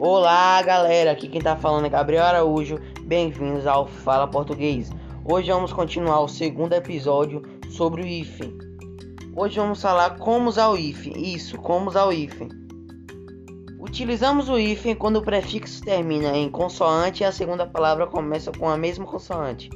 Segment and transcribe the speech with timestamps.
[0.00, 4.90] Olá galera, aqui quem tá falando é Gabriel Araújo, bem-vindos ao Fala Português.
[5.24, 8.56] Hoje vamos continuar o segundo episódio sobre o hífen.
[9.34, 12.48] Hoje vamos falar como usar o hífen, isso, como usar o hífen.
[13.80, 18.68] Utilizamos o hífen quando o prefixo termina em consoante e a segunda palavra começa com
[18.68, 19.68] a mesma consoante,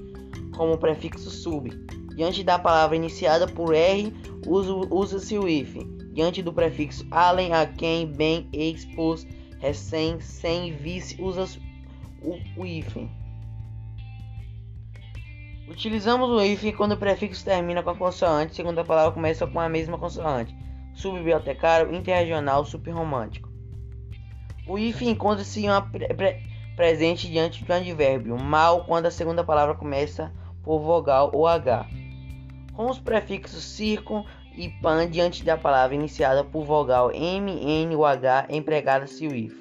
[0.57, 1.69] como o prefixo sub.
[2.15, 4.15] Diante da palavra iniciada por R,
[4.47, 5.91] usa-se o hífen.
[6.13, 9.27] Diante do prefixo além, a quem, bem, expôs
[9.63, 11.47] recém, sem, vice, usa
[12.21, 13.09] o, o hífen.
[15.69, 19.61] Utilizamos o hífen quando o prefixo termina com a consoante, segundo a palavra começa com
[19.61, 20.55] a mesma consoante.
[20.95, 23.49] Subbibliotecário, interregional, subromântico.
[24.67, 26.43] O hífen encontra-se pre pre
[26.75, 30.33] presente diante do advérbio mal quando a segunda palavra começa
[30.65, 31.87] por vogal ou H.
[32.73, 34.25] Com os prefixos circun
[34.57, 39.55] e pan diante da palavra iniciada por vogal M, N ou H, empregada-se o if.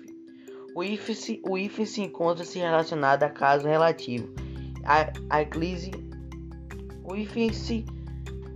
[0.76, 4.34] O if se, o if se encontra-se relacionado a caso relativo.
[4.84, 5.92] A, a eclise,
[7.04, 7.86] o if se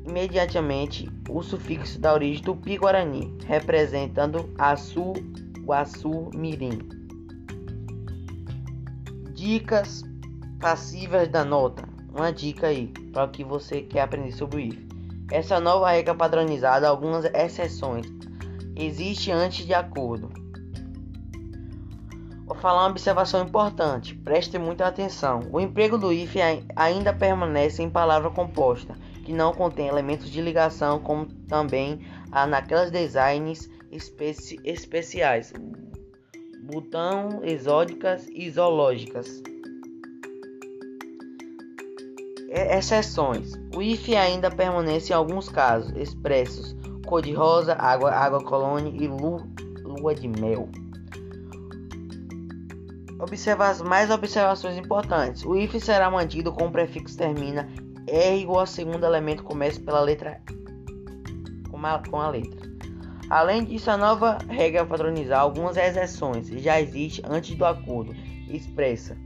[0.06, 5.14] imediatamente o sufixo da origem do pi-guarani, representando Açu,
[5.64, 6.80] Guaçu, Mirim.
[9.34, 10.04] Dicas
[10.60, 11.84] passivas da nota.
[12.14, 14.95] Uma dica aí para o que você quer aprender sobre o if.
[15.32, 18.06] Essa nova regra padronizada, algumas exceções,
[18.76, 20.30] existe antes de acordo.
[22.46, 25.50] Vou falar uma observação importante, preste muita atenção.
[25.52, 26.36] O emprego do if
[26.76, 32.92] ainda permanece em palavra composta, que não contém elementos de ligação, como também há naquelas
[32.92, 35.52] designs especi especiais,
[36.62, 39.42] botão, exóticas e zoológicas.
[42.56, 43.52] Exceções.
[43.76, 46.74] O if ainda permanece em alguns casos expressos:
[47.06, 49.46] cor de rosa, água, água colônia e lu,
[49.84, 50.70] lua de mel.
[53.20, 55.44] Observa as mais observações importantes.
[55.44, 57.68] O if será mantido com o prefixo termina
[58.08, 60.42] R igual ao segundo elemento começa pela letra
[61.70, 62.70] com a, com a letra.
[63.30, 68.16] Além disso, a nova regra padronizar algumas exceções já existe antes do acordo
[68.48, 69.18] expressa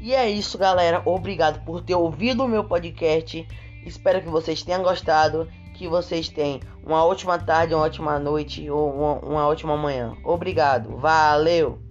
[0.00, 1.02] E é isso, galera.
[1.04, 3.46] Obrigado por ter ouvido o meu podcast.
[3.84, 5.48] Espero que vocês tenham gostado.
[5.74, 10.16] Que vocês tenham uma ótima tarde, uma ótima noite ou uma, uma ótima manhã.
[10.24, 10.96] Obrigado.
[10.96, 11.87] Valeu!